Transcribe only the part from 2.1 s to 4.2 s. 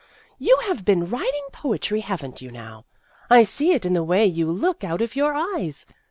n't you, now? I see it in the